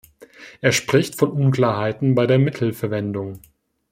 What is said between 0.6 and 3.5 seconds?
Er spricht von Unklarheiten bei der Mittelverwendung.